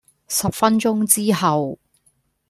[0.27, 1.77] 十分鐘之後